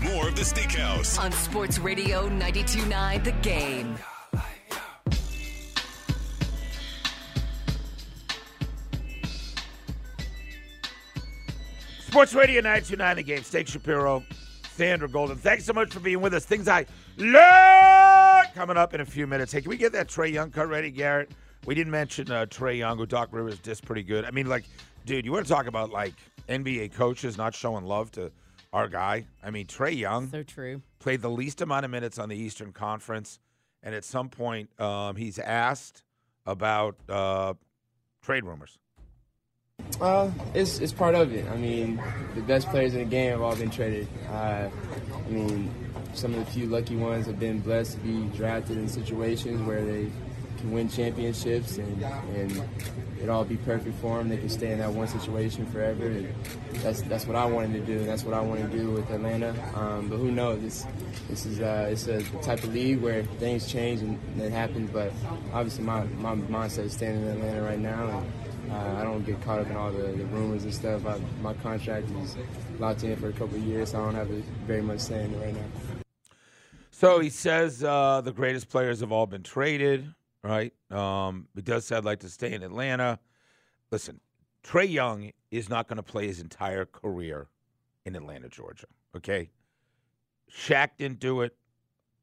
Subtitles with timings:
[0.00, 1.18] Now, more of the Steakhouse.
[1.18, 3.96] on Sports Radio 92.9 The Game.
[12.00, 13.42] Sports Radio 929 The Game.
[13.42, 14.22] Steak Shapiro,
[14.72, 15.36] Sandra Golden.
[15.36, 16.44] Thanks so much for being with us.
[16.44, 16.86] Things I
[17.16, 19.52] learned coming up in a few minutes.
[19.52, 21.30] Hey, can we get that Trae Young cut ready, Garrett?
[21.66, 24.24] We didn't mention uh, Trae Young, who Doc Rivers dissed pretty good.
[24.24, 24.64] I mean, like,
[25.06, 26.14] dude, you want to talk about like
[26.48, 28.32] NBA coaches not showing love to
[28.72, 29.26] our guy?
[29.42, 30.82] I mean, Trae Young So true.
[30.98, 33.38] played the least amount of minutes on the Eastern Conference,
[33.82, 36.02] and at some point, um, he's asked
[36.46, 37.54] about uh,
[38.22, 38.78] trade rumors.
[40.00, 41.46] Uh, it's it's part of it.
[41.50, 42.00] I mean,
[42.34, 44.06] the best players in the game have all been traded.
[44.30, 44.68] Uh,
[45.14, 45.74] I mean,
[46.14, 49.84] some of the few lucky ones have been blessed to be drafted in situations where
[49.84, 50.10] they
[50.62, 52.02] can win championships and
[52.34, 52.62] and
[53.20, 54.28] it all be perfect for them.
[54.28, 56.06] They can stay in that one situation forever.
[56.06, 56.34] And
[56.76, 57.98] that's that's what I wanted to do.
[57.98, 59.54] And that's what I want to do with Atlanta.
[59.74, 60.60] Um, but who knows?
[60.60, 60.86] This
[61.28, 64.90] this is uh, it's a type of league where things change and, it happens.
[64.90, 65.12] But
[65.52, 68.08] obviously, my my mindset is staying in Atlanta right now.
[68.08, 68.32] And,
[68.72, 71.04] uh, I don't get caught up in all the, the rumors and stuff.
[71.04, 72.36] I, my contract is
[72.78, 74.28] locked in for a couple of years, so I don't have
[74.66, 76.00] very much say in it right now.
[76.90, 80.72] So he says uh, the greatest players have all been traded, right?
[80.90, 83.18] Um, he does say I'd like to stay in Atlanta.
[83.90, 84.20] Listen,
[84.64, 87.48] Trae Young is not going to play his entire career
[88.04, 88.86] in Atlanta, Georgia.
[89.16, 89.50] Okay,
[90.50, 91.56] Shaq didn't do it.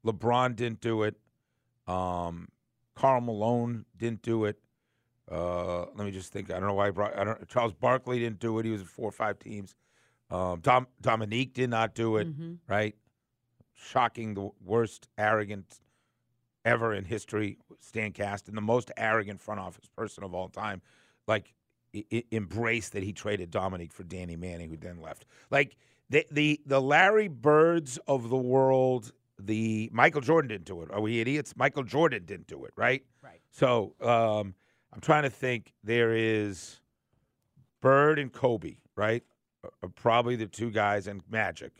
[0.06, 1.16] LeBron didn't do it.
[1.88, 2.48] Um,
[2.96, 4.60] Karl Malone didn't do it.
[5.32, 6.50] Uh, let me just think.
[6.50, 7.18] I don't know why I brought.
[7.18, 7.48] I don't.
[7.48, 8.66] Charles Barkley didn't do it.
[8.66, 9.76] He was at four or five teams.
[10.32, 12.28] Um, Dom, Dominique did not do it.
[12.68, 12.96] Right
[13.80, 15.80] shocking, the worst, arrogant
[16.66, 20.82] ever in history, Stan Cast, and the most arrogant front office person of all time,
[21.28, 21.54] like
[21.96, 25.26] I- embraced that he traded Dominique for Danny Manning, who then left.
[25.50, 25.76] Like
[26.10, 30.92] the the the Larry Birds of the world, the Michael Jordan didn't do it.
[30.92, 31.56] Are we idiots?
[31.56, 33.04] Michael Jordan didn't do it, right?
[33.24, 33.40] Right.
[33.52, 34.54] So um,
[34.94, 35.74] I'm trying to think.
[35.84, 36.82] There is
[37.82, 39.24] Bird and Kobe, right?
[39.64, 41.72] Are- are probably the two guys, and Magic.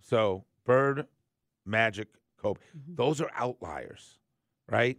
[0.00, 1.06] So Bird,
[1.66, 2.08] Magic,
[2.40, 2.60] Kobe.
[2.86, 4.18] Those are outliers,
[4.70, 4.98] right?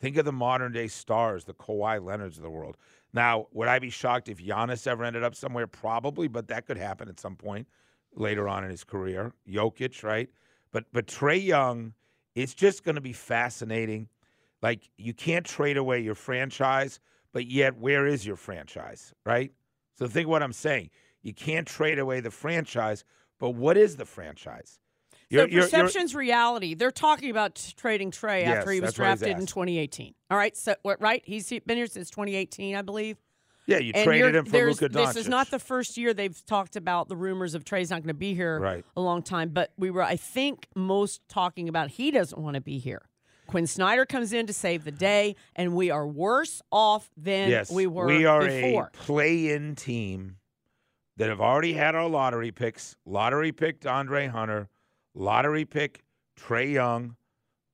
[0.00, 2.76] Think of the modern day stars, the Kawhi Leonards of the world.
[3.12, 5.66] Now, would I be shocked if Giannis ever ended up somewhere?
[5.66, 7.66] Probably, but that could happen at some point
[8.14, 9.32] later on in his career.
[9.48, 10.28] Jokic, right?
[10.72, 11.94] But but Trae Young,
[12.34, 14.08] it's just going to be fascinating.
[14.62, 17.00] Like you can't trade away your franchise,
[17.32, 19.52] but yet where is your franchise, right?
[19.98, 20.90] So think what I'm saying.
[21.22, 23.04] You can't trade away the franchise,
[23.38, 24.78] but what is the franchise?
[25.32, 26.74] So perception's reality.
[26.74, 29.46] They're talking about trading Trae Yes, after he was that's what I was drafted in
[29.46, 30.14] 2018.
[30.30, 31.00] All right, so what?
[31.00, 33.16] Right, he's been here since 2018, I believe.
[33.66, 35.06] yeah, you And traded you're- him for Luka Doncic.
[35.14, 38.08] This is not the first year they've talked about the rumors of Trae's not going
[38.08, 38.84] to be here Right.
[38.96, 39.48] a long time.
[39.48, 43.02] But we were, I think, most talking about he doesn't want to be here.
[43.48, 47.70] Quin Snyder comes in to save the day, and we are worse off than yes,
[47.70, 48.90] we were we are before.
[48.94, 50.36] a play-in team
[51.16, 52.94] that have already had our lottery picks.
[53.04, 54.68] Lottery picked Andre Hunter.
[55.16, 56.04] Lottery pick
[56.38, 57.16] Trae Young.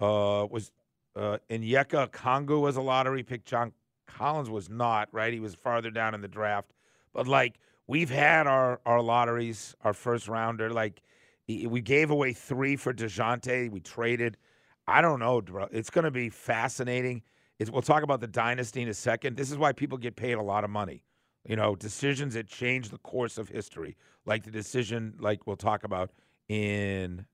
[0.00, 0.72] Uh, was
[1.14, 3.44] uh, Onyeka Okongwu was a lottery pick.
[3.44, 3.72] John
[4.06, 5.08] Collins was not.
[5.12, 6.72] Right, he was farther down in the draft.
[7.12, 10.70] But like we've had our our lotteries, our first rounder.
[10.70, 11.02] Like
[11.48, 13.70] we gave away three for Dejounte.
[13.70, 14.38] We traded.
[14.86, 15.68] I don't know, bro.
[15.70, 17.22] It's going to be fascinating.
[17.58, 19.36] It's, we'll talk about the dynasty in a second.
[19.36, 21.04] This is why people get paid a lot of money.
[21.48, 25.84] You know, decisions that change the course of history, like the decision, like we'll talk
[25.84, 26.10] about
[26.48, 27.26] in